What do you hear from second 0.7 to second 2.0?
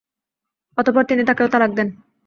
অতঃপর তিনি তাঁকেও তালাক দেন।